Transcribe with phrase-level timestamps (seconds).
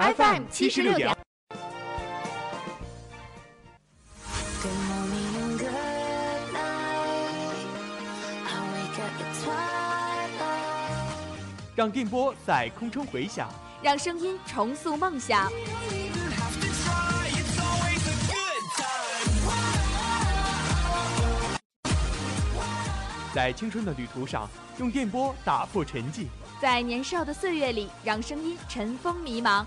[0.00, 1.14] FM 七十六点。
[4.62, 5.68] Good morning and good
[6.54, 7.68] night.
[8.46, 10.40] I wake up at twilight.
[11.76, 13.50] 让电波在空中回响，
[13.82, 15.52] 让声音重塑梦想。
[23.34, 26.24] 在青春的旅途上，用电波打破沉寂。
[26.58, 29.66] 在年少的岁月里，让声音尘封迷茫。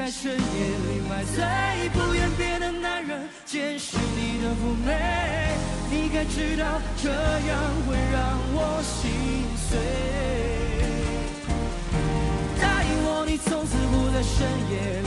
[0.00, 1.44] 在深夜里买醉，
[1.92, 4.96] 不愿别的男人见识你的妩媚。
[5.90, 9.78] 你该知道这样会让我心碎。
[12.58, 14.99] 答应我，你从此不在深夜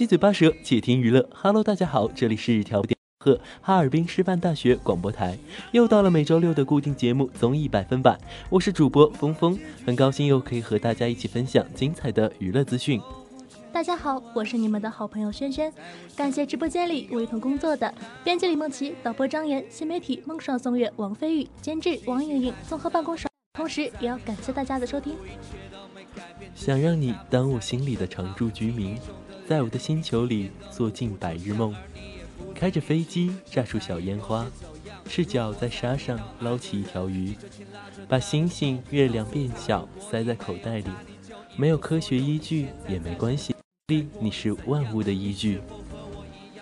[0.00, 1.28] 七嘴八舌，且听娱乐。
[1.30, 5.38] Hello，大家好，这里是调电鹤哈尔滨师范大学广播台，
[5.72, 8.12] 又到了每周六的固定节目《综艺百分百》，
[8.48, 12.98] 我是主播峰峰，很高兴又可以和大家一起分享精彩的娱乐资讯。
[13.70, 15.70] 大家好，我是你们的好朋友轩轩，
[16.16, 17.92] 感谢直播间里我一同工作的
[18.24, 25.14] 编辑李梦琪、导播张岩、新媒体孟爽宋月、王飞宇、监制王莹莹、综合办公室，同时也要感谢大家的收听。
[26.54, 28.96] 想让你当我心里的常驻居民，
[29.50, 31.74] 在我的星球里做尽白日梦，
[32.54, 34.46] 开着飞机炸出小烟花，
[35.06, 37.34] 赤脚在沙上捞起一条鱼，
[38.08, 40.88] 把星星、月亮变小塞在口袋里，
[41.56, 43.52] 没有科学依据也没关系，
[44.20, 45.60] 你是万物的依据。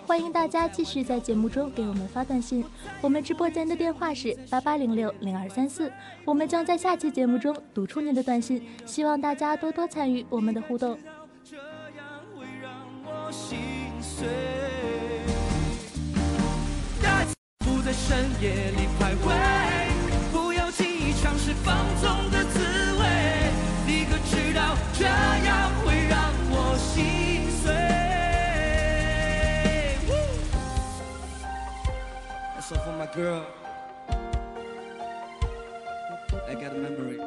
[0.07, 2.65] 欢迎大家继续在节目中给我们发短信，
[3.03, 5.93] 我们直播间的电话是八八零六零二三四，
[6.25, 10.99] 我们将在下期节目中读出您的短信，希望大家多多参与我们的互动。
[13.31, 14.29] 心碎。
[17.59, 19.35] 不在深夜里徘徊，
[20.33, 22.59] 不要轻易尝试放纵的滋
[22.99, 23.05] 味。
[23.87, 27.73] 你可知道这样会让我心碎
[32.57, 33.45] ？That's all for my girl.
[36.49, 37.21] I got a memory.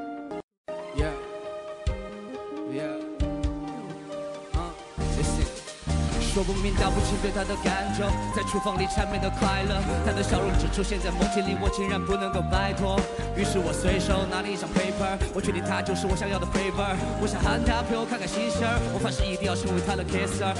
[6.34, 9.75] 说不明道不清对他的感受，在厨房里缠绵的快乐，
[10.06, 12.97] 他的笑容只出现在梦境里，我竟然不能够摆脱。
[13.35, 18.64] 于是我随手拿了一张 paper，我确定他就是我想要的 favor，我想喊他陪我看看星星，
[18.94, 20.56] 我发誓一定要成为他的 kisser。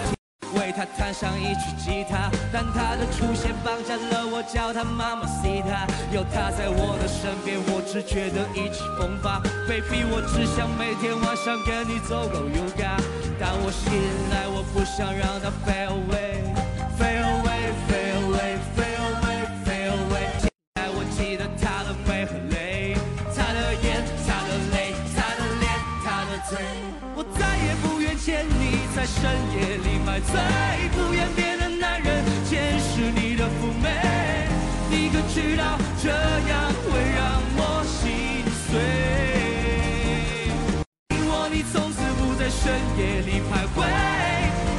[0.52, 9.40] 为他弹上一曲吉他，但他的出现绑架了我，叫他妈妈 see 他，有他在我的身边，我只觉得意气风发。
[9.64, 13.00] Baby，我只想每天晚上跟你走够 yoga，
[13.42, 13.90] 当我醒
[14.30, 20.30] 来，我不想让他 fade away，fade away，fade away，fade away，fade away。
[20.38, 20.46] 现
[20.78, 22.94] 在我记得她的美和泪，
[23.34, 25.74] 她的眼，她的泪，她的脸，
[26.06, 26.62] 她的嘴。
[27.18, 30.38] 我再也不愿见你在深夜里买醉，
[30.94, 31.21] 不愿
[42.64, 43.90] 深夜里徘徊，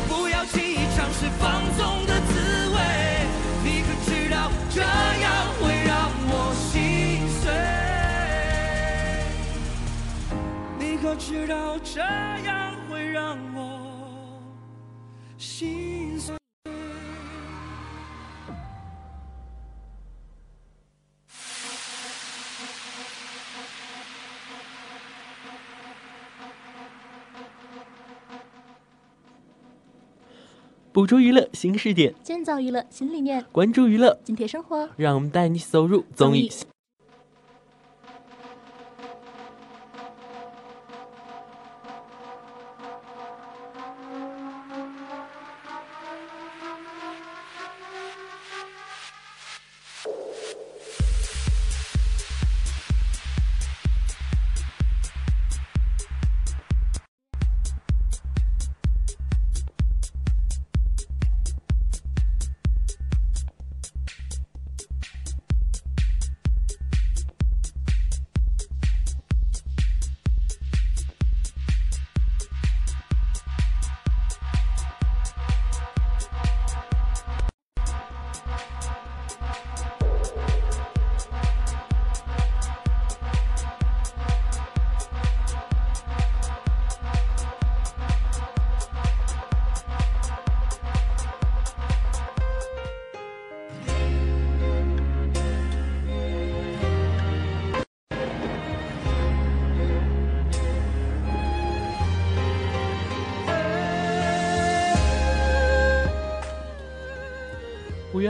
[0.08, 2.78] 不要轻易尝试放纵的滋味，
[3.64, 7.50] 你可知道这样会让我心碎？
[10.78, 13.60] 你可知道这样会让我
[15.36, 15.91] 心碎？
[30.92, 34.86] 捕捉娱乐新视点，建造娱乐新理念，关注娱乐，紧贴生活。
[34.96, 36.50] 让我们带你走入综艺。
[36.50, 36.71] 五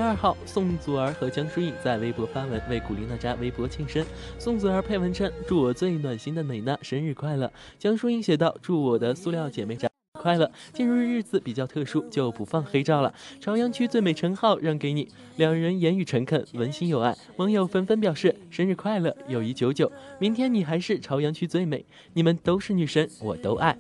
[0.02, 4.04] 二号，宋祖儿和江疏影在微博发文为古力娜扎微博庆生。
[4.37, 9.88] 宋祖儿配文称：“祝我最暖心的美娜生日快乐。”江疏影写道：“祝我的塑料姐妹扎
[10.20, 13.14] 快乐。”进入日子比较特殊，就不放黑照了。
[13.40, 17.16] 朝阳区最美称号让给你，两人言语诚恳，温馨有爱。
[17.37, 19.90] 网友纷纷表示：“生日快乐，友谊久久。
[20.19, 21.84] 明天你还是朝阳区最美，
[22.14, 23.78] 你们都是女神，我都爱。”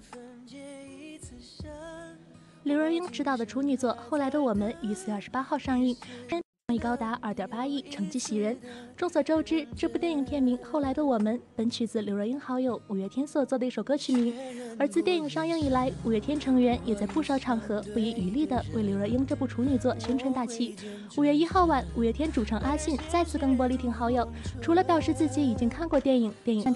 [2.64, 5.96] 刘若英执导的处女作《后来的我们》于四月二十八号上映，
[6.28, 6.38] 收
[6.72, 8.56] 益高达二点八亿，成绩喜人。
[8.96, 14.32] 众所周知，这部电影片名《后来的我们》本取自刘若英好友五月天所作的一首歌曲名。
[14.78, 20.76] 而自电影上映以来，五月天成员也在不少场合不遗余力地为刘若英这部处女作宣传打气。
[21.16, 24.26] 五月一号晚，五月天主唱阿信再次更播力挺好友，
[24.60, 26.74] 除了表示自己已经看过电影，电影。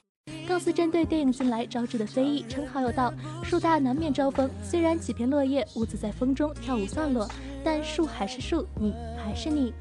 [0.56, 3.12] 公司针对电影近来招致的非议，称好友道
[3.44, 7.28] ：“树大难免招风，虽然几片落叶兀自在风中跳舞散落，
[7.62, 9.74] 但树还是树，你还是你。”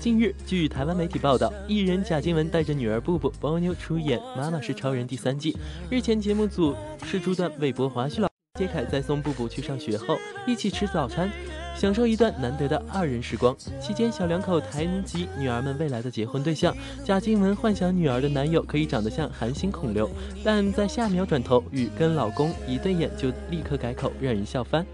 [0.00, 5.56] 近日，据台湾媒体报道，艺人贾静雯带着女儿布布包妞出演《妈妈是超人》第三季。
[5.88, 6.74] 日前，节目组
[7.04, 8.28] 试出段微博花絮了。
[8.58, 11.30] 杰凯在送布布去上学后，一起吃早餐。
[11.80, 13.56] 享受一段难得的二人时光。
[13.80, 16.76] 期间，小两口谈及女儿们未来的结婚对象。
[17.02, 20.06] 贾静雯幻想女儿的男友可以长得像韩星孔刘，
[20.44, 24.84] 但在下秒转头与跟老公一对眼就立刻改口，让人笑翻。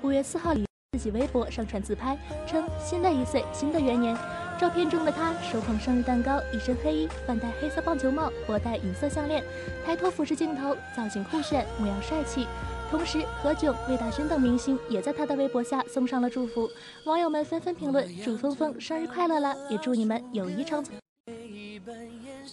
[0.00, 2.16] 五月四号，自己微博上传自拍，
[2.46, 4.16] 称新的一岁，新的元年。
[4.58, 9.44] 照片中的他手捧生日蛋糕，一身黑衣，反戴黑色棒球帽，脖戴银色项链，
[9.84, 12.46] 抬头俯视镜头，造型酷炫，模样帅气。
[12.96, 16.70] 同时，何炅、魏大勋等明星也在他的微博下送上了祝福，
[17.06, 19.52] 网友们纷纷评论：“祝峰峰生日快乐啦！
[19.68, 20.96] 也祝你们友谊长存。”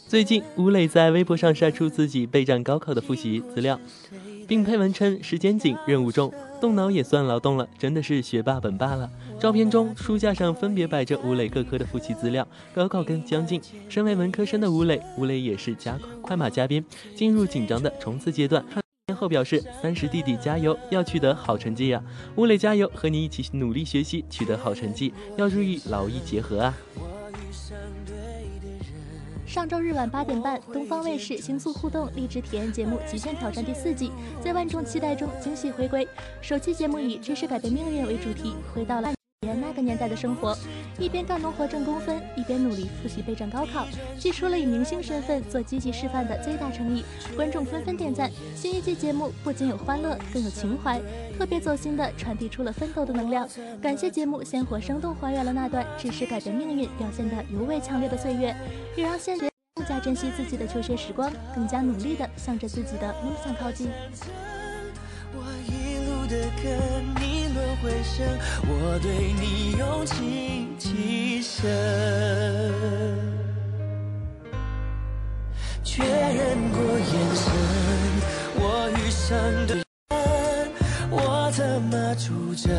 [0.10, 3.80] 最近，吴磊在微博上晒出自己备战高考的复习资料，
[4.48, 9.08] 并配文称：“时间紧，任务重，动脑也算劳动了，真的是学霸本霸了。”
[9.40, 12.48] 照片中，书架上分别摆着吴磊各科的复习资料。
[12.74, 16.84] 高考更将近，身为文科生的吴磊，吴磊也是加快马加鞭，
[17.16, 18.66] 进入紧张的冲刺阶段。
[19.14, 22.04] 后表示：“三十弟弟加油，要取得好成绩呀！
[22.36, 26.74] 吴磊加油，和你一起努力学习，取得好成绩，要注意劳逸结合啊！”
[29.46, 34.10] 上周日晚八点半，东方卫视星速互动励志体验节目《极限挑战》第四季
[34.42, 36.08] 在万众期待中惊喜回归。
[36.42, 39.21] 首期节目以“知识改变命运”为主题，回到了。
[39.44, 40.56] 那个年代的生活，
[41.00, 47.04] 一边干农活挣工分，一边努力复习备战高考，寄出了以明星身份做积极示范的最大诚意。
[47.36, 48.30] 观众纷纷点赞。
[48.56, 51.02] 新一季节目不仅有欢乐，更有情怀，
[51.40, 53.50] 特别走心的传递出了奋斗的能量。
[53.82, 58.56] 感谢节目鲜活生动还原了那段知识改变命运表现的尤为强烈的岁月，
[58.96, 63.90] 也让现学更加珍惜自己的求学时光，更加努力的向着自己的梦想靠近。
[65.34, 67.41] 我一路的跟你
[67.82, 68.26] 回声，
[68.68, 71.70] 我对你用情极深，
[75.84, 77.54] 确认过眼神，
[78.56, 79.38] 我遇上
[79.68, 79.84] 的，
[81.10, 82.72] 我怎么出征？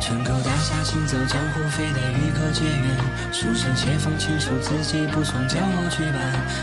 [0.00, 2.96] 城口大厦行走江湖，非得与客结缘。
[3.32, 6.18] 书生写封情书，自己不送，叫我去办。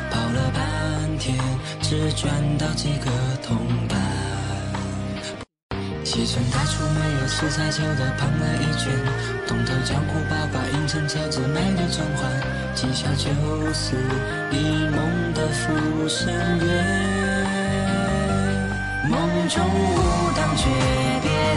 [0.09, 1.37] 跑了半天，
[1.79, 3.11] 只赚到几个
[3.43, 3.55] 铜
[3.87, 3.95] 板。
[6.03, 8.91] 西村大厨没有素菜，求得胖了一圈。
[9.47, 12.27] 东头江湖八卦，阴沉车子卖的转换。
[12.73, 13.29] 几小就
[13.73, 13.95] 是
[14.51, 17.45] 一梦的浮生缘。
[19.09, 20.67] 梦中武当诀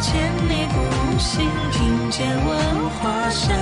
[0.00, 3.54] 千里孤行，凭借文华山，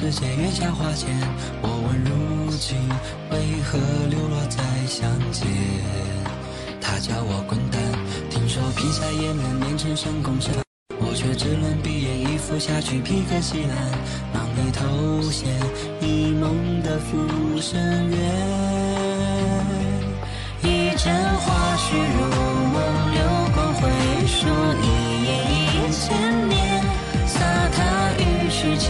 [0.00, 1.14] 师妹师姐月下花间？
[1.60, 2.74] 我问如今
[3.32, 3.78] 为何
[4.08, 5.46] 流落在乡间？
[6.80, 7.78] 他叫我滚蛋，
[8.30, 10.54] 听说劈柴也能练成神功身。
[10.98, 13.76] 我却只能闭眼一俯下去，披个西兰，
[14.32, 15.52] 忙里偷闲
[16.00, 17.78] 一梦的浮生
[18.08, 18.16] 缘。
[20.62, 22.24] 一阵花絮如
[22.72, 22.80] 梦，
[23.12, 23.20] 流
[23.52, 23.90] 光回
[24.26, 24.48] 溯，
[24.80, 24.88] 一
[25.26, 25.28] 夜
[25.60, 26.80] 一千年。
[27.26, 27.36] 洒
[27.68, 27.78] 踏
[28.18, 28.88] 玉虚经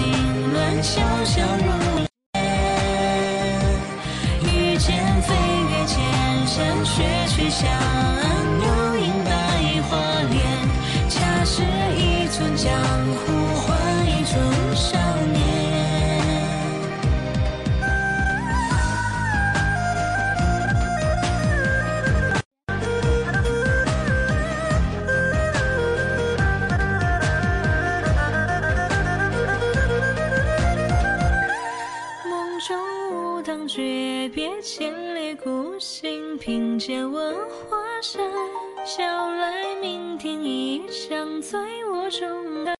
[0.70, 1.79] 纶，潇潇如
[36.38, 37.34] 凭借文
[37.68, 38.22] 华山，
[38.84, 42.75] 笑来酩酊一场醉卧中感。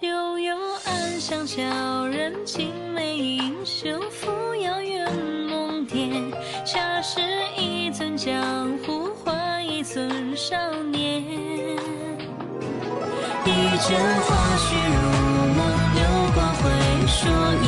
[0.00, 1.62] 悠悠暗香悄
[2.06, 5.10] 然，青梅映袖，扶摇远
[5.48, 6.30] 梦天。
[6.64, 7.20] 恰是
[7.56, 10.56] 一尊江湖，换一尊少
[10.90, 11.22] 年。
[13.44, 14.96] 一枕花絮如
[15.54, 15.58] 梦，
[15.94, 16.02] 流
[16.34, 16.62] 光回
[17.06, 17.28] 溯
[17.62, 17.66] 一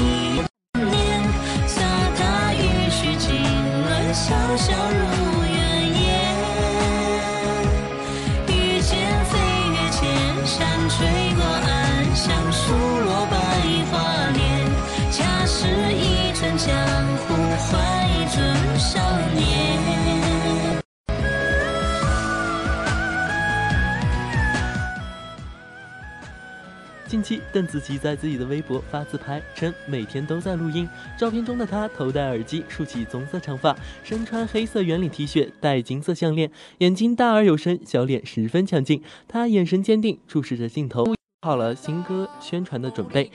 [27.28, 30.88] 期，邓紫棋在自己的微博发自拍，称每天都在录音。
[31.18, 39.02] 照片中的她头戴耳机，梳起棕色长发，身穿黑色圆领 T 恤，戴金色项链，眼睛大而有神，小脸十分强劲。
[39.28, 41.04] 她眼神坚定，注视着镜头。
[41.42, 43.30] 好了新歌宣传的准备。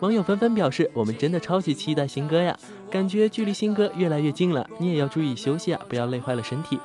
[0.00, 2.54] 网友纷纷表示：“我们真的超级期待新歌呀，
[2.90, 4.68] 感觉距离新歌越来越近了。
[4.78, 6.78] 你也要注意休息啊，不要累坏了身体。”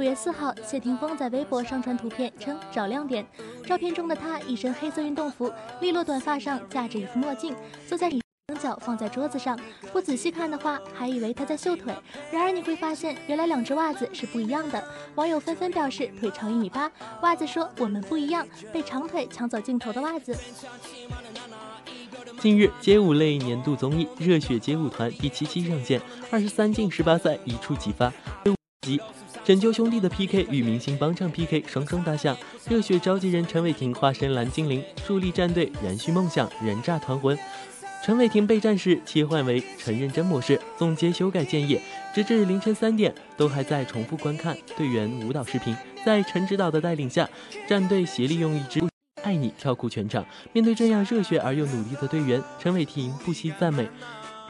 [0.00, 3.22] 五月四号，谢霆锋在微博上传图片，称找亮点。
[3.66, 5.52] 照片中的他一身黑色运动服，
[5.82, 7.54] 利落短发上架着一副墨镜，
[7.86, 8.18] 坐在椅。
[8.48, 9.60] 双脚放在桌子上，
[9.92, 11.94] 不仔细看的话，还以为他在秀腿。
[12.32, 14.82] 然而你会发现，原来两只袜子是不一样的。
[15.16, 16.90] 网友纷纷表示，腿长一米八，
[17.20, 20.34] 袜子说我们不一样，被长腿抢走镜头的袜子。
[22.38, 28.10] 近日，街舞类年度综艺《热血街舞团》第七期上线，二十三进十八赛一触即发，
[29.50, 32.36] 拯救兄弟的 PK 与明星帮唱 PK 双双打响。
[32.68, 37.36] 热血召集人陈伟霆化身蓝精灵，树立战队燃续梦想，人炸团魂。
[38.04, 41.80] 陈伟霆备战时切换为陈认真模式，总结修改建议，
[42.14, 45.76] 直至凌晨三点都还在重复观看队员舞蹈视频。
[46.06, 47.28] 在陈指导的带领下，
[47.68, 48.78] 战队协力用一支
[49.24, 50.24] 《爱你》跳酷全场。
[50.52, 53.88] 面对这样热血而又努力的队员，陈伟霆不惜赞美，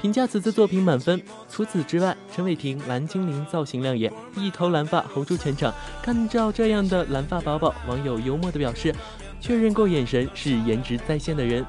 [0.01, 1.23] 评价此次作品满分。
[1.49, 5.73] 除此之外，陈伟霆蓝精灵造型亮眼，一头蓝发 hold 住全场。
[6.03, 8.95] 看到这样的蓝发宝宝，网友幽默的表示，
[9.41, 11.65] 确认过眼神是颜值在线的人。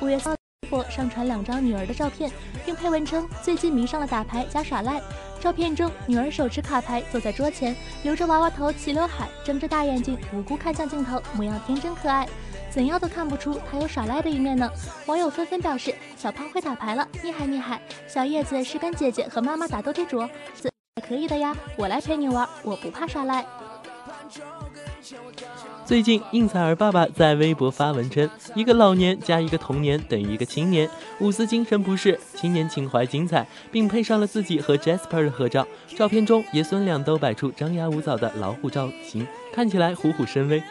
[0.00, 2.28] 五月四号，微博上传两张女儿的照片，
[2.64, 5.00] 并配文称最近迷上了打牌加耍赖。
[5.38, 12.28] 照片中，女儿手持卡牌坐在桌前，留着娃娃头齐刘海，睁着大眼睛，无辜看向镜头，模样天真可爱，
[12.72, 14.70] 怎样都看不出他有耍赖的一面呢。
[15.04, 17.82] 网友纷纷表示：小胖会打牌了，厉害厉害！
[18.08, 20.26] 小叶子是跟姐姐和妈妈打斗地主，
[21.06, 21.54] 可以的呀。
[21.76, 23.44] 我来陪你玩，我不怕耍赖。
[25.84, 35.66] 最近，应采儿爸爸在微博发文称：“一个老年加一个童年等于一个青年，五四精神不逝，青年情怀精彩。”并配上了自己和 Jasper 的合照。
[35.94, 40.62] 照片中，爷孙俩都摆出张牙舞爪的老虎造型，看起来虎虎生威。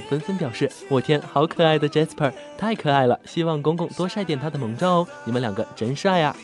[0.00, 3.18] 纷纷表示：“我天，好可爱的 Jasper，太可爱了！
[3.24, 6.36] 希望公公多晒点他的萌照哦，你们两个真帅啊！”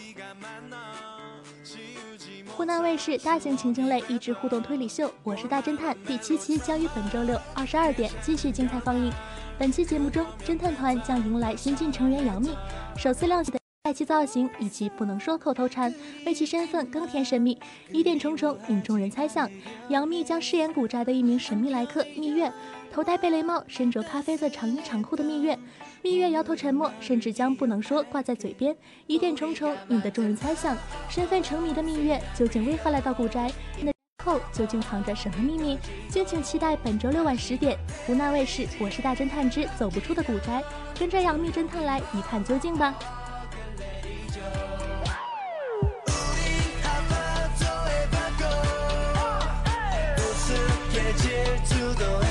[2.55, 9.13] 湖南卫视大型情景类益智互动推理秀《我是大侦探》第七期将于本周六二十二点继续精彩放映。
[9.59, 12.51] 本期节目中，侦探团将迎来新晋成员杨幂，
[12.97, 15.93] 首次亮相的帅气造型以及不能说口头禅，
[16.25, 17.59] 为其身份更添神秘。
[17.91, 19.51] 疑点重重，引众人猜想，
[19.89, 22.53] 杨幂将饰演古宅的一名神秘来客蜜月。
[22.93, 25.59] 头戴贝雷帽、身着咖啡色长衣长裤的蜜月，
[26.01, 28.73] 蜜月摇头沉默，甚至将不能说挂在嘴边，
[29.09, 30.77] 疑点重重，引得众人猜想：
[31.09, 33.51] 身份成谜的蜜月究竟为何来到古宅？
[33.81, 33.91] 那
[34.25, 35.77] 后究竟藏着什么秘密？
[36.09, 40.63] 敬请期待本周六晚十点，湖南卫视《我是大侦探之走不出的古宅》，
[41.01, 42.95] 跟着杨幂侦探来一探究竟吧。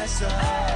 [0.02, 0.71] mess up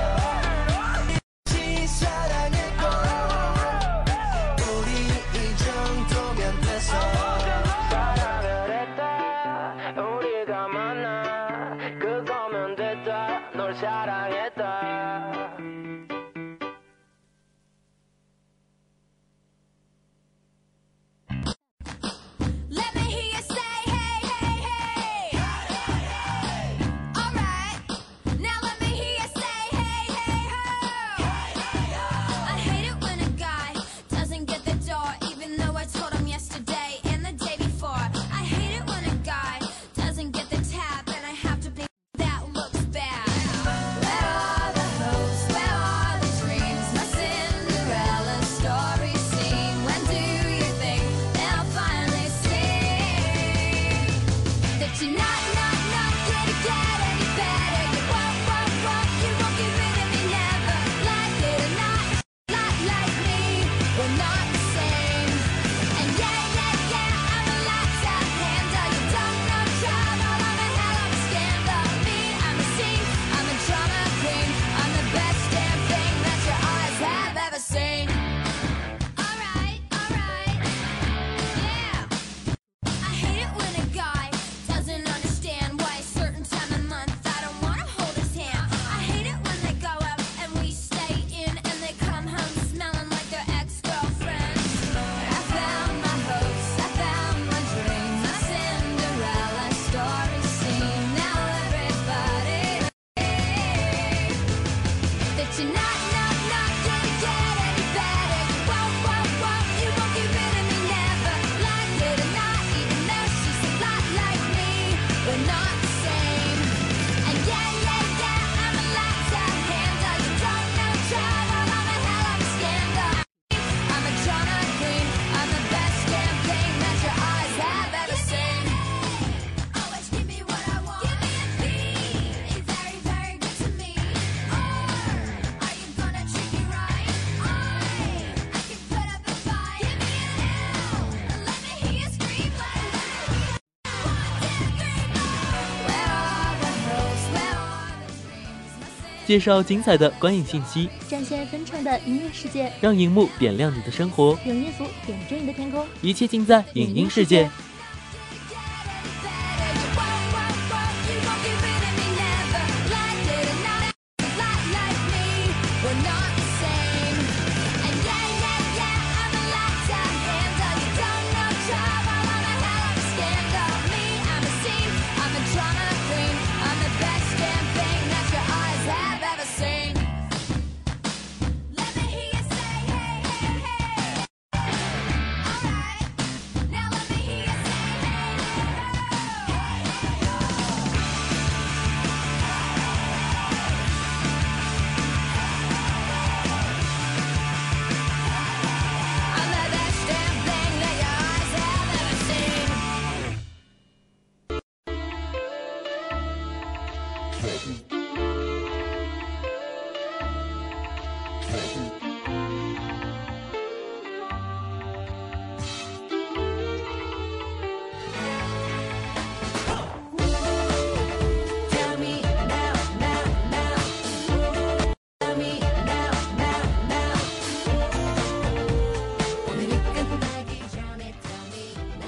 [149.25, 157.49] 介绍精彩的观影信息，展现纷呈的音乐世界，让荧幕点亮你的生活，用音符点缀你的天空，一切尽在影音世界。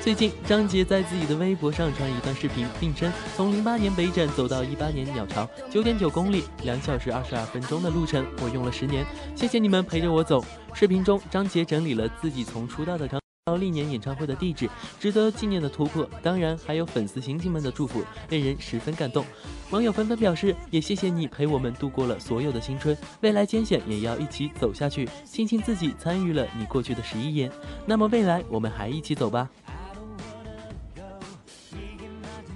[0.07, 9.05] 最近，张杰在自己的微博上传一段视频，并称从零八年北展走到一八年鸟巢，九点九公里，两小时二十二分钟的路程，我用了十年。
[9.35, 10.41] 谢谢你们陪着我走。
[10.73, 19.25] 视频中，张杰整理了自己从出道的到历年演唱会的地址，值得纪念的突破，当然还有粉丝星星们的祝福，令人十分感动。
[19.71, 25.09] 网友纷纷表示，也谢谢你陪我们度过了所有的青春，未来艰险也要一起走下去。
[25.25, 27.51] 庆幸自己参与了你过去的十一年，
[27.85, 29.49] 那么未来我们还一起走吧。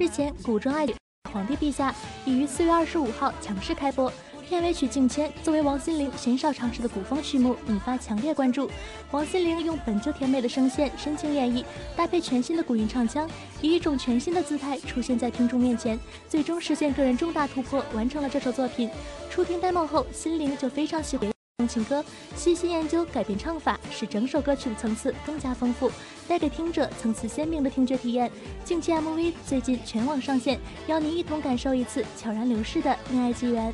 [0.01, 0.87] 日前，古装爱
[1.31, 1.93] 皇帝陛下
[2.25, 4.11] 已于四月二十五号强势开播，
[4.49, 8.67] 片尾曲《敬谦》作为王心凌鲜少尝试的古风曲目，引发强烈关注。
[9.11, 11.63] 王心凌用本就甜美的声线深情演绎，
[11.95, 13.29] 搭配全新的古音唱腔，
[13.61, 18.89] 以一种全新的姿态出现在听众面前，最终实现个人重大突破，完成了这首作品。
[19.29, 21.29] 初听 demo 后，心凌就非常喜欢。
[21.69, 22.03] 情歌，
[22.35, 25.91] 细心研究改编唱法，使整首歌曲的层次更加丰富，
[26.31, 28.31] 带给听者层次鲜明的听觉体验。
[28.63, 33.73] 近期 MV 最近全网上线，邀您一同感受一次悄然流逝的恋爱机缘。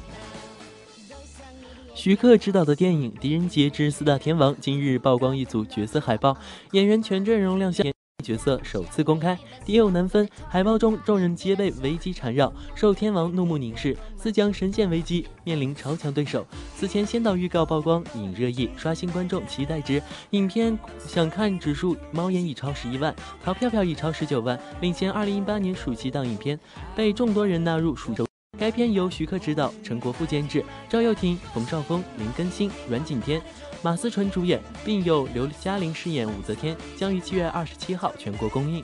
[1.93, 6.35] 徐克执导的电影《狄仁杰之四大天王》今日曝光一组角色海报，
[6.71, 7.85] 演员全阵容亮相。
[8.23, 10.27] 角色首次公开，敌友难分。
[10.49, 16.43] 海报中，众人皆被危机缠绕，受天王怒目凝视，似将深陷危机，面临超强对手。
[16.75, 20.01] 此前先导预告曝光，引热议，刷新观众期待值。
[20.31, 20.77] 影片
[21.07, 26.59] 想看指数，猫眼已超十一万，淘票票已超十九万，领先二零一八年暑期档影片，
[26.95, 28.25] 被众多人纳入暑周。
[28.57, 33.39] 该片由徐克执导，陈国富监制，赵又廷、冯绍峰、林更新、阮经天。
[33.83, 38.83] 马思纯主演，并由刘嘉玲饰演武则天，将于七月二十七号全国公映。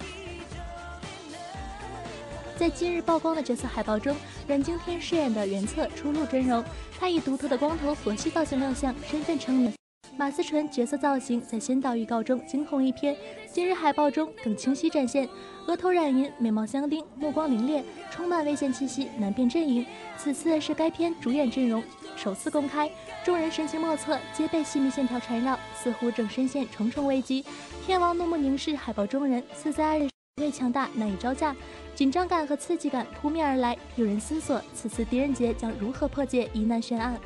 [2.56, 4.16] 在今日曝光的角色海报中，
[4.48, 6.64] 阮经天饰演的袁策初露真容，
[7.00, 9.72] 他以独特的光头佛系造型亮相，身份成谜。
[10.16, 13.16] 马思纯角色造型在先导预告中惊鸿一瞥，
[13.52, 15.28] 今日海报中更清晰展现，
[15.68, 19.86] 额头染银，眉毛相钉，目光凌冽，充满危险气息，难辨阵营。
[20.18, 21.84] 此次是该片主演阵容
[22.16, 22.89] 首次公开，
[23.26, 27.44] 众人神情莫测，皆被细密线条缠绕，似乎正深陷重重危机。
[27.86, 30.10] 天王怒目凝视海报中人，似在爱人
[30.42, 31.56] 越强大难以招架，
[31.96, 33.76] 紧张感和刺激感扑面而来。
[33.96, 37.20] 有人思索，此次狄仁杰将如何破解疑难悬案？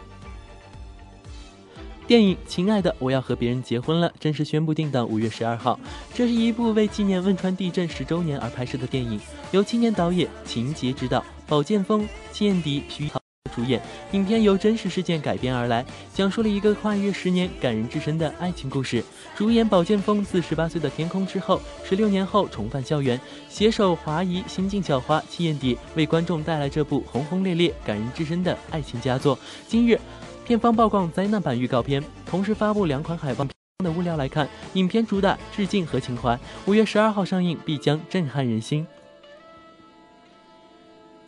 [2.07, 5.77] 电影《亲爱的，我要和别人结婚了》正式宣布定档五月十二号。
[6.13, 9.19] 这是一部为纪念汶川地震十周年而拍摄的电影，
[9.51, 13.19] 由青年导演秦杰执导，宝剑锋、戚燕迪、徐涛
[13.53, 13.81] 主演。
[14.13, 19.03] 影片由真实事件改编而来，讲述了一个跨越十年、感人至深的爱情故事。
[19.35, 29.37] 主演宝剑锋自十八岁的天空之后，十六年后重返校园，携手华谊新晋校花戚燕迪，为观众带来这部轰轰烈烈、感人至深的爱情佳作。
[29.67, 29.99] 今日。
[30.47, 33.45] 片方曝光灾难版预告片，同时发布两款海报。
[33.83, 38.87] 的物料来看，影片主打致敬和情怀，五月十二号上映，必将震撼人心。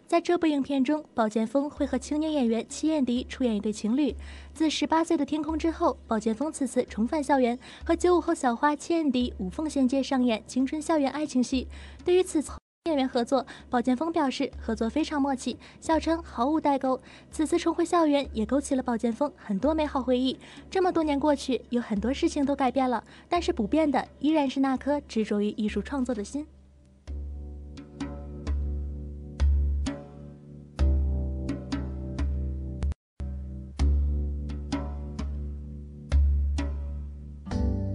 [0.08, 4.16] 在这部影片中，宝剑锋会和青年演员戚燕迪出演一对情侣。
[4.54, 11.68] 自十八岁的天空之后，宝剑锋此次重返校园，和九五后小花戚燕迪无缝衔接，上演青春校园爱情戏。
[12.06, 12.59] 对于此次。
[12.90, 17.00] 演员合作，宝剑锋表示合作非常默契，笑称毫无代沟，
[17.32, 20.38] 此次重回校园也勾起了宝剑锋很多美好回忆，
[20.70, 26.46] 这么多年过去，有很多事情都改变了，但是不变的依然是那颗执着于艺术创作的心。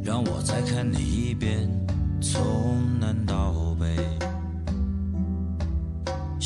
[0.03, 1.69] 让我再看你一遍，
[2.21, 4.24] 从南到北。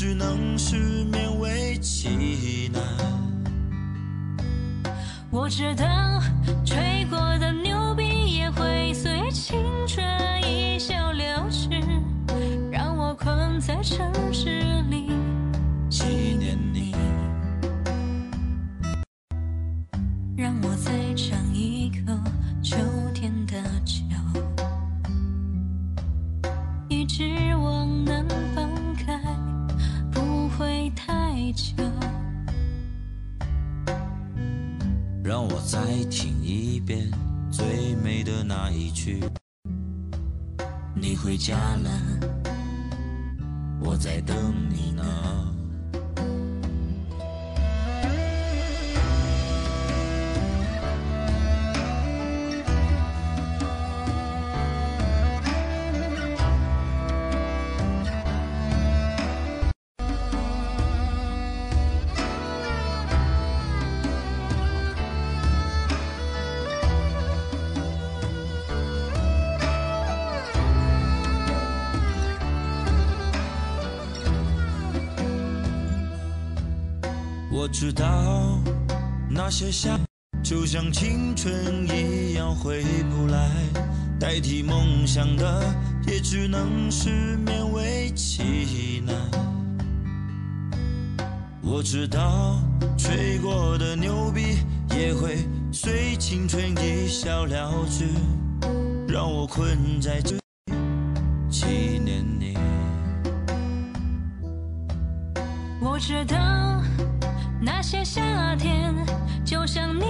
[0.00, 2.80] 只能是勉为其难。
[5.28, 5.84] 我知道
[6.64, 9.58] 吹过的牛逼也会随青
[9.88, 10.06] 春
[10.46, 11.68] 一笑了之，
[12.70, 15.10] 让我困在城市里
[38.70, 39.22] 一句。
[40.94, 41.90] 你回家了，
[43.80, 44.36] 我在等
[44.68, 45.57] 你呢。
[77.68, 78.58] 我知道
[79.28, 80.00] 那些夏
[80.42, 83.50] 就像青春一样回不来，
[84.18, 85.62] 代替梦想的
[86.06, 89.14] 也只能是勉为其难。
[91.62, 92.58] 我知道
[92.96, 94.60] 吹过的牛逼
[94.96, 95.36] 也会
[95.70, 98.06] 随青春一笑了之，
[99.06, 100.36] 让我困在这
[101.50, 101.66] 纪
[102.02, 102.56] 念你。
[105.82, 106.36] 我知道
[107.90, 108.94] 些夏天
[109.46, 110.04] 就像你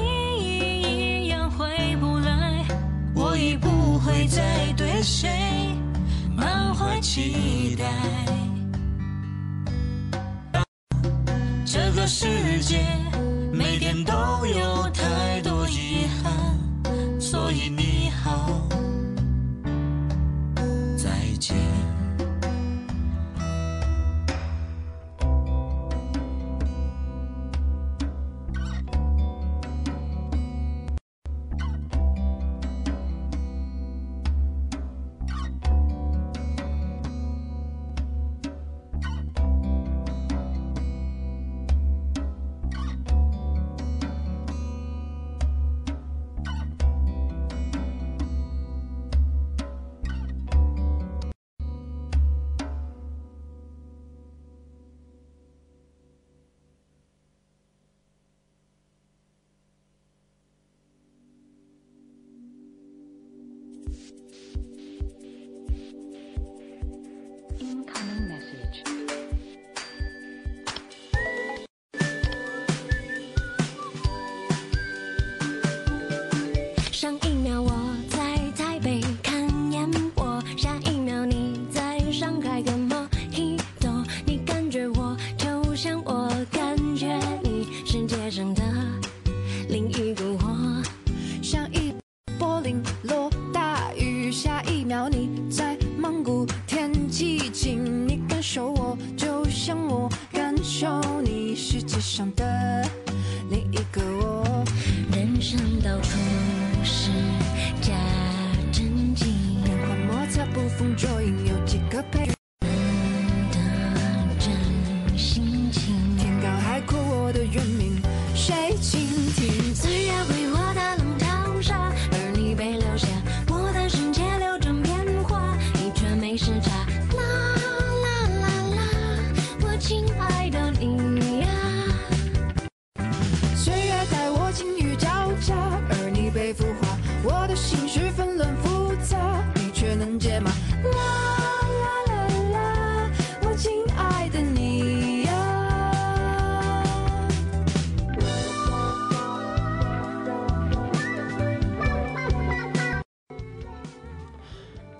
[1.23, 2.67] 一样回不来，
[3.15, 5.31] 我已不会再对谁
[6.35, 7.85] 满怀期待。
[11.65, 12.85] 这个世界
[13.53, 14.13] 每天都
[14.45, 15.08] 有太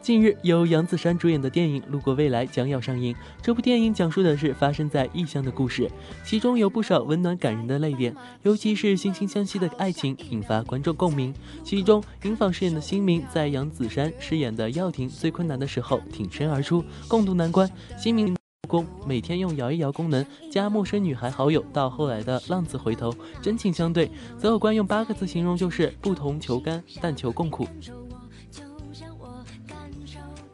[0.09, 3.15] 近日，由杨子姗主演的电影《路过未来》将要上映。
[3.43, 5.87] 这部电影讲述的是发生在异乡的故事，
[6.25, 11.35] 其中有不少温暖感人的泪点，尤其是惺惺相惜的爱情引发观众共鸣。
[11.63, 17.71] 其中，尹昉饰演的新明在杨子姗饰演的耀廷最困难的时候挺身而出，共度难关。
[17.99, 18.35] 新明
[18.67, 27.69] 功每天用摇一摇功能加陌生女孩好友，到后来的浪子回头、真情相对，择偶观用八个字形容就是不同求甘，但求共苦。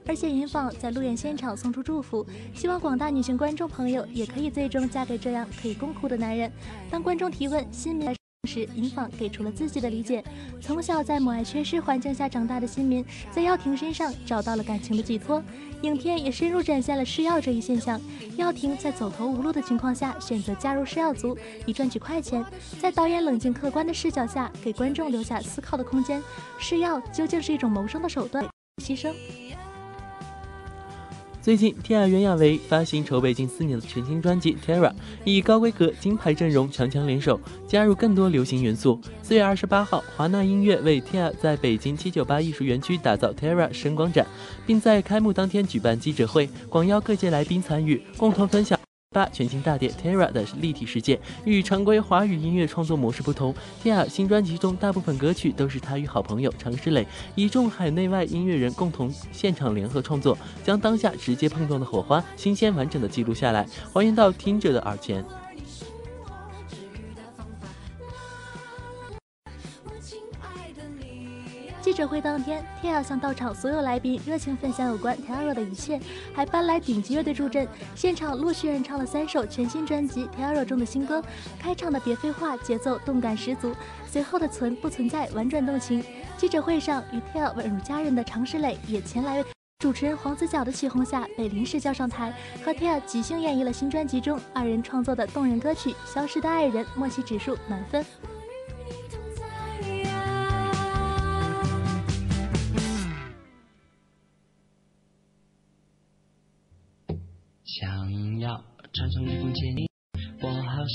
[0.07, 6.51] 而且尹昉在路演现场送出祝福，希望广大女性观众朋友也可以最终嫁给这样可以共苦的男人。
[6.91, 8.15] 当观众提问新民
[8.47, 10.23] 时，尹昉给出了自己的理解：
[10.61, 15.43] 从小在母爱缺失环境下长大的新民，在耀庭身上找到了感情的寄托。
[15.81, 18.01] 影片也深入展现了试药这一现象。
[18.37, 21.37] 耀庭在走投无路的情况下选择加入试药族，
[21.67, 22.45] 以赚取快钱。
[22.81, 26.23] 在导演冷静客观的视角下，给观众留下思考的空间：
[26.59, 28.47] 试药究竟是一种谋生的手段，
[28.83, 29.13] 牺牲？
[31.45, 34.89] 最近，天涯袁娅维发行筹备近四年的全新专辑《Terra》，
[35.25, 38.99] 以高规格金牌阵容强强联手，加入更多流行元素。
[39.23, 44.27] 四月二十八号，华纳音乐为天涯在北京七九八艺术园区打造 Terra 声光展，
[44.67, 48.74] 并在开幕当天举办记者会，广邀各界来宾参与，共同分享。
[49.15, 65.25] 八全新大碟 Terra 的立体世界与常规华语音乐创作模式不同，Terra 新专辑中大部分歌曲都是他与好朋友常石磊一众海内外音乐人共同现场联合创作，将当下直接碰撞的火花新鲜完整的记录下来，还原到听者的耳前。
[71.85, 76.01] 记者会当天，Tia 向到场所有来宾热情分享有关 Terra 的一切，
[76.33, 81.23] 还搬来顶级乐队助阵，现场陆续演唱了三首全新专辑 Terra 中的新歌。
[81.59, 83.69] 开场的别废话，节奏动感十足；
[84.07, 86.03] 随后的存不存在，婉转动情。
[86.39, 89.45] 记者会上，与 t i a 宛如家人的常石磊也前来。
[89.79, 92.33] 主持人黄子佼的起哄下，被临时叫上台，
[92.65, 98.03] 和 Tia 即兴演绎了新专辑中二人创作的动人歌曲《消失的爱人》，默契指数满分。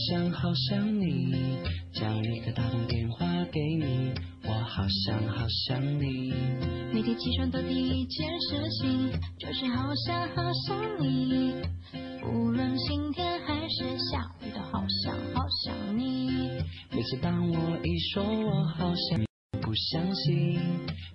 [0.10, 1.36] 想好想你，
[1.94, 4.12] 将一个打通电话给你，
[4.44, 6.34] 我好想好想你。
[6.92, 11.54] 每天起床的第一件事情，就是好想好想你，
[12.26, 16.58] 无论晴天还是下雨，都好想好想你。
[16.90, 19.26] 每次当我一说我好想你，
[19.62, 20.60] 不相信，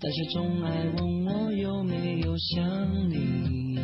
[0.00, 3.76] 但是总爱问我有没有想你。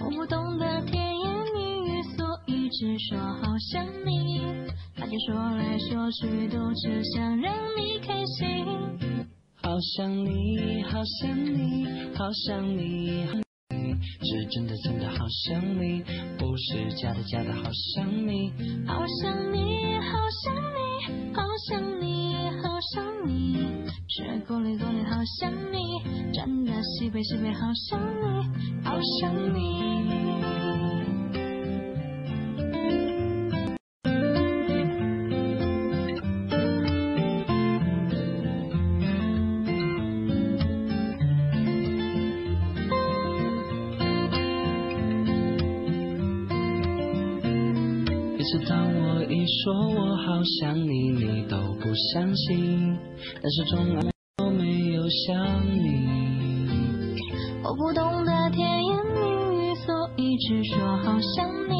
[0.00, 1.21] 我不懂得甜言，
[2.72, 4.40] 只说好想你。
[4.96, 8.66] 大家说来说去都只想让你开心。
[9.62, 13.26] 好想你，好想你，好想你，
[13.68, 16.02] 是真的真的好想你，
[16.38, 18.50] 不是假的假的好想你。
[18.86, 23.58] 好想你，好想你，好想你，好想你，
[24.08, 30.71] 是够力够力好想你，真的西北西北好想你，好想你。
[50.44, 52.96] 想你，你都不相信，
[53.42, 54.02] 但是从来
[54.36, 55.36] 都没有想
[55.66, 56.06] 你。
[57.62, 59.20] 我不懂得甜言蜜
[59.70, 61.72] 语，所以只说好想你。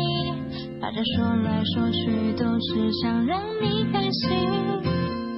[0.80, 4.30] 反正说来说去都是想让你开心。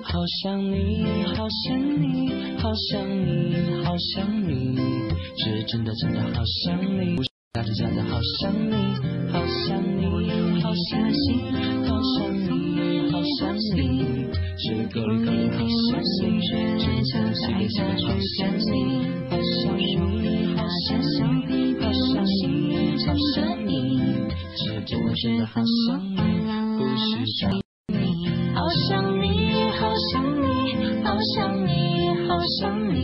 [0.03, 4.77] 好想你，好想你，好想你，好想你，
[5.39, 8.75] 是真的真的好想你，不是假的假的好想你，
[9.33, 10.03] 好想你，
[10.62, 12.64] 好想你，好想你，
[13.39, 13.81] 想你，
[14.59, 16.41] 是够力够力好想你，
[16.79, 18.70] 真的西北西北好想你，
[19.29, 20.25] 好想你，
[20.57, 20.91] 好想
[21.49, 22.43] 你，好想你，
[23.05, 23.72] 好想你，
[24.57, 25.53] 是真的真的好
[25.87, 26.16] 想你，
[26.79, 27.05] 不是
[27.41, 27.43] 假。
[28.55, 28.59] 好
[28.89, 29.25] 想你，
[29.72, 29.81] 好
[30.12, 30.12] 想
[30.43, 30.45] 你，
[31.03, 31.35] 好想
[31.66, 31.68] 你，
[32.29, 32.62] 好想
[32.95, 32.97] 你，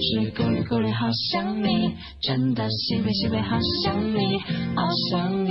[0.00, 4.38] 是够力够力好想你，真的西北西北好想你，
[4.76, 5.50] 好想你，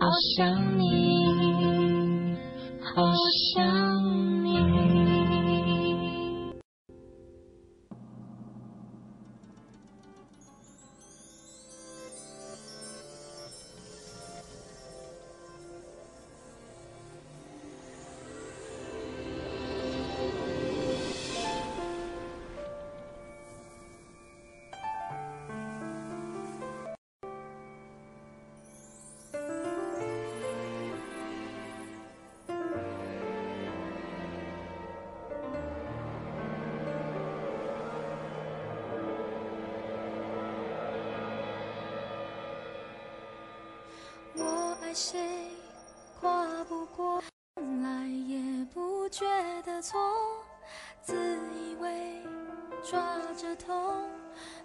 [0.00, 0.82] 好想你，
[2.92, 3.02] 好
[3.54, 3.79] 想
[44.92, 45.20] 谁
[46.20, 47.22] 跨不过
[47.54, 49.24] 从来也不觉
[49.64, 50.00] 得错
[51.00, 51.14] 自
[51.54, 52.22] 以为
[52.82, 53.00] 抓
[53.36, 54.02] 着痛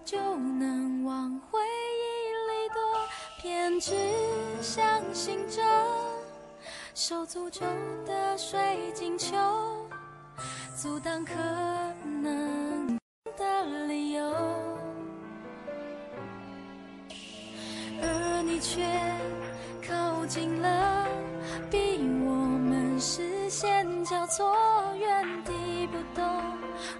[0.03, 2.81] 就能往回忆里躲
[3.39, 3.93] 偏执
[4.61, 5.61] 相信着
[6.95, 7.61] 受诅咒
[8.07, 9.37] 的水晶球
[10.75, 11.33] 阻挡可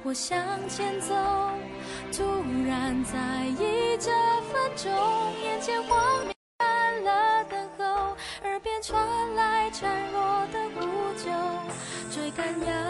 [0.08, 0.38] 我向
[0.70, 1.16] 前走，
[2.14, 2.24] 突
[2.68, 4.12] 然在意这
[4.54, 4.92] 分钟，
[5.42, 9.04] 眼前荒谬，按了等候，耳边传
[9.34, 10.82] 来孱弱的呼
[11.18, 11.32] 救，
[12.14, 12.85] 追赶要。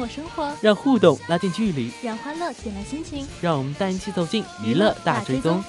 [0.00, 5.62] 我生活，让互动拉近距离，让欢乐点亮心情，让我们带你一起走进娱乐大追踪。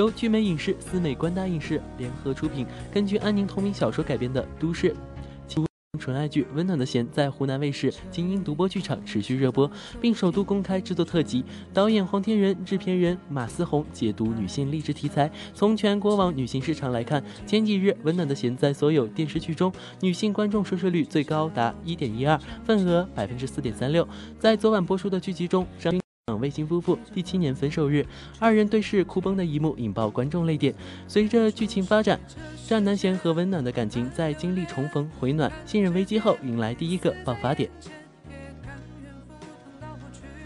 [0.00, 4.96] 由聚美影视、思美官达影视联合出品，根据安宁同名小说改编的都市
[5.98, 9.70] 纯爱剧《温暖的弦》在湖南卫视精英独播剧场持续热播，
[10.00, 11.44] 并首度公开制作特辑。
[11.74, 15.30] 导演黄天仁、制片人马思红解读女性励志题材。
[15.52, 19.70] 从全国网女性市场来看，前几日《温暖的弦》在所有电视剧中
[20.00, 24.08] 女性观众收视率最高达一点一二，份额百分之四点三六。
[24.38, 26.00] 在昨晚播出的剧集中，张。
[26.38, 28.04] 卫星夫妇第七年分手日，
[28.38, 30.74] 二人对视哭崩的一幕引爆观众泪点。
[31.08, 32.20] 随着剧情发展，
[32.66, 37.70] 战南贤和温暖的感情在经历重逢、回暖、信任危机后，迎来第一个爆发点。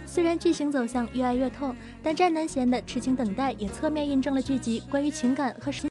[0.06, 5.88] 虽然剧情走向越爱越痛，但战南贤的痴情等待也侧面印证了剧集关于情感和时。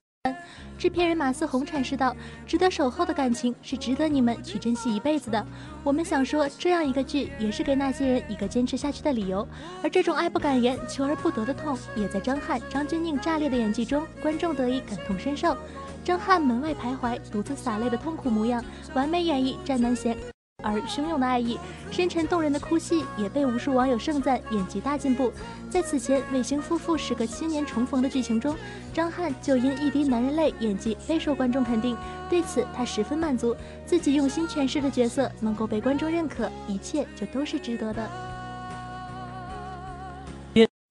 [0.83, 2.13] 制片人马思宏阐释道
[2.45, 5.47] ：“值得守候的感情是值得你们去珍惜一辈子的。
[5.81, 9.47] 我们想说，这样一个剧也是给那些人一个坚持下去的理由。
[9.81, 15.55] 而这种爱不敢言、求而不得的痛，也在张翰、张钧甯炸裂的演技中，观众得以感同身受。
[16.03, 18.61] 张翰门外徘徊、独自洒泪的痛苦模样，
[18.93, 20.17] 完美演绎战南贤。”
[20.63, 21.59] 而汹涌的爱意，
[21.91, 25.31] 深沉动人的哭戏，也被无数网友盛赞演技大进步。
[25.69, 28.55] 在此前卫星夫妇时隔七年重逢的剧情中，
[28.93, 31.97] 张翰就因一滴男人泪演技备受观众肯定，
[32.29, 33.55] 对此他十分满足，
[33.85, 38.32] 自己用心诠释的角色能够被观众认可，一切就都是值得的。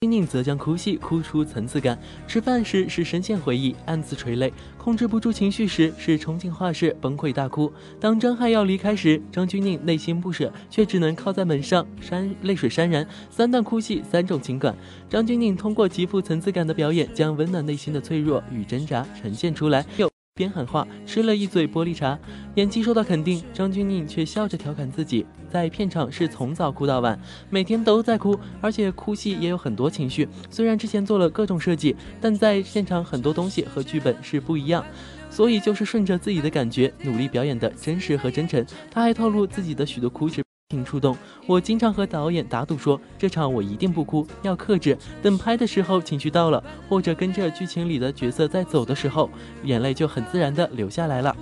[0.02, 1.96] 金宁则将哭戏哭出层次感，
[2.26, 7.72] 吃饭时是深陷回忆，暗自垂泪；控制不住情绪时是冲进画室，崩溃大哭。
[8.00, 13.06] 当张翰要离开时，张钧甯内心不舍，却只能靠在门上，潸泪水潸然。
[13.30, 14.76] 三段哭戏，三种情感。
[15.08, 19.86] 张钧甯通过极富层次感的表演，将温暖内心的脆弱与挣扎呈现出来。
[19.96, 20.11] 有。
[20.34, 22.18] 边喊话，吃了一嘴玻璃茶，
[22.54, 23.42] 演技受到肯定。
[23.52, 27.20] 张钧甯却笑着调侃自己，在片场是从早哭到晚，
[27.50, 30.26] 每天都在哭，而且哭戏也有很多情绪。
[30.48, 34.82] 虽然之前做了各种设计，但在现场很多东西和剧本是不一样，
[35.28, 38.64] 所以就是顺着自己的感觉努力表演的真实和真诚。
[38.90, 40.42] 他还透露自己的许多哭是。
[40.72, 41.14] 挺触动，
[41.46, 44.96] 我经常和导演打赌说，这场我一定不哭，要克制。
[45.22, 49.28] 等拍的时候情绪到了，或者跟着剧情里的角色在走的时候，
[49.64, 51.36] 眼泪就很自然的流下来了。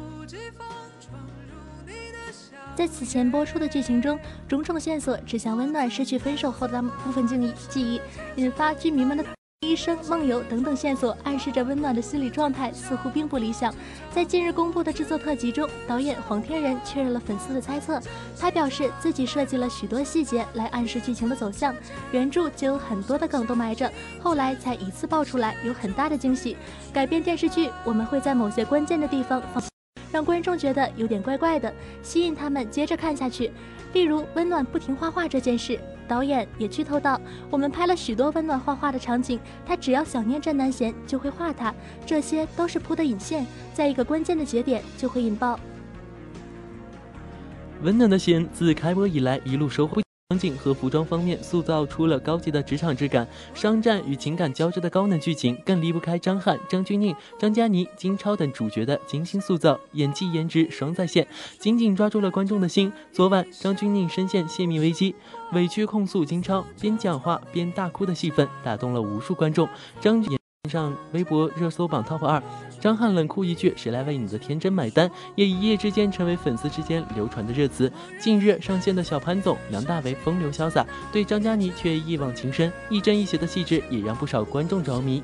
[2.74, 4.18] 在此前播出的剧情中，
[4.48, 8.00] 种种线索指向温暖失去分手后的部分记忆，记忆
[8.34, 9.24] 引发剧迷们的。
[9.66, 13.74] 医生、梦游等等线索暗示着温暖的心理状态似乎并不理想。
[14.10, 18.00] 在近日公布的制作特辑中，导演黄天仁确认了粉丝的猜测。
[18.38, 21.74] 他表示自己设计了许多细节来暗示剧情的走向，
[22.10, 26.56] 原著就有很多的梗都埋着，后来才一次爆出来，有很大的惊喜。
[26.90, 29.62] 改编电视剧，我们会在某些关键的地方放，
[30.10, 31.70] 让观众觉得有点怪怪的，
[32.02, 33.52] 吸引他们接着看下去。
[33.92, 35.78] 例如温暖不停画画这件事。
[36.10, 37.20] 导演也剧透到，
[37.52, 41.72] 我们拍了许多温暖画画的场景，他只要想念郑南贤就会画他，
[42.04, 45.60] 这些都是铺的引线，在一个关键的节点就会引爆。
[47.82, 50.02] 温暖的心自开播以来一路收获。
[50.30, 61.26] 场景和服装方面塑造出了高级的职场质感，商战与情感交织的高能剧情更离不开张翰、张钧甯、张嘉倪、金超等主角的精心塑造，演技颜值双在线，
[61.58, 62.92] 紧紧抓住了观众的心。
[63.10, 65.16] 昨晚张钧甯深陷泄密危机，
[65.52, 69.68] 委屈控诉金超，边讲话边大哭的戏份打动了无数观众。
[70.00, 70.22] 张
[70.68, 72.40] 上微博热搜榜 TOP 二。
[72.78, 77.90] 张翰冷酷一句“谁来为你的天真买单”，也一夜之间成为粉丝之间流传的热词。
[78.18, 85.22] 近日上线的小潘总梁大为风流潇洒，对张嘉倪却一往情深，亦真亦邪的气质也让不少观众着迷。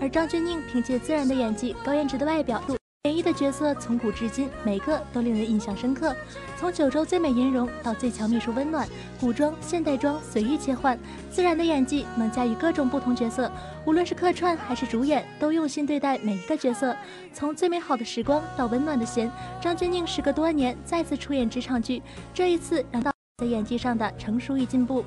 [0.00, 2.62] 而张钧甯凭借自然的演技、高颜值的外表。
[3.06, 6.12] 演绎的角色从古至今每个都令人印象深刻，
[6.56, 8.84] 从九州最美颜容到最强秘书温暖，
[9.20, 10.98] 古装现代装随意切换，
[11.30, 13.48] 自然的演技能驾驭各种不同角色，
[13.84, 16.96] 无论是客串还是主演，都用心对待每一个角色。
[17.32, 19.30] 从最美好的时光到温暖的弦，
[19.60, 22.02] 张钧甯时隔多年再次出演职场剧，
[22.34, 25.04] 这一次让到在演技上的成熟与进步。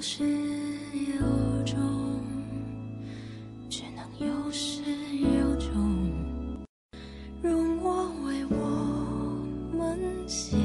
[0.00, 1.78] 有始有终，
[3.68, 4.80] 只能有始
[5.20, 5.70] 有终。
[7.42, 9.44] 容我为我
[9.76, 10.56] 们写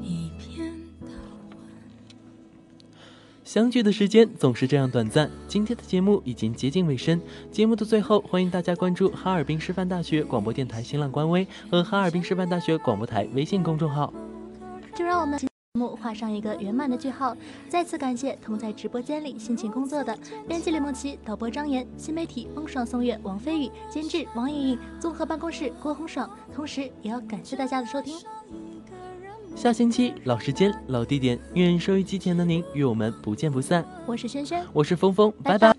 [0.00, 0.72] 一篇
[1.02, 1.10] 祷
[1.50, 1.60] 文。
[3.44, 7.20] 相聚的时间总是这样短暂，今天的节目已经接近尾声。
[7.52, 14.10] 节目的最后，欢迎大家关注哈尔滨师范大学广播电台新浪官微和哈尔滨师范大学广播台微信公众号。
[14.96, 15.38] 就让我们
[15.78, 17.36] 节目画上一个圆满的句号。
[17.68, 20.18] 再次感谢同在直播间里辛勤工作的
[20.48, 26.28] 编辑李梦琪、导播张岩、新媒体孟爽、宋月、王飞宇、监制王莹莹、综合办公室郭红爽。
[26.52, 28.18] 同时，也要感谢大家的收听。
[29.54, 33.84] 下星期老时间老地点，愿收音机前的您与我们不见不散。
[34.04, 35.77] 我是轩轩，我是峰峰，拜拜拜